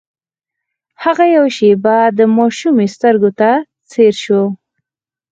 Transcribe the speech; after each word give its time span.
هغه 1.03 1.25
يوه 1.35 1.49
شېبه 1.57 1.97
د 2.17 2.19
ماشومې 2.37 2.87
سترګو 2.95 3.29
ته 3.39 3.49
ځير 3.91 4.15
شو. 4.23 4.43